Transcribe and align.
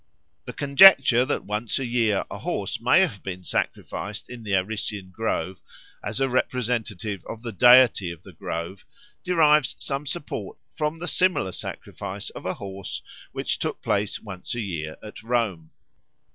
The 0.45 0.53
conjecture 0.53 1.25
that 1.25 1.45
once 1.45 1.77
a 1.77 1.85
year 1.85 2.25
a 2.31 2.39
horse 2.39 2.81
may 2.81 3.01
have 3.01 3.21
been 3.21 3.43
sacrificed 3.43 4.31
in 4.31 4.41
the 4.41 4.53
Arician 4.55 5.11
grove 5.11 5.61
as 6.03 6.19
a 6.19 6.27
representative 6.27 7.23
of 7.29 7.43
the 7.43 7.51
deity 7.51 8.09
of 8.09 8.23
the 8.23 8.33
grove 8.33 8.83
derives 9.23 9.75
some 9.77 10.07
support 10.07 10.57
from 10.75 10.97
the 10.97 11.07
similar 11.07 11.51
sacrifice 11.51 12.31
of 12.31 12.47
a 12.47 12.55
horse 12.55 13.03
which 13.31 13.59
took 13.59 13.83
place 13.83 14.19
once 14.19 14.55
a 14.55 14.61
year 14.61 14.97
at 15.03 15.21
Rome. 15.21 15.69